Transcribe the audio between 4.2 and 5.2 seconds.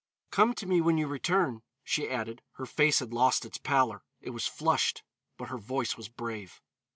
was flushed,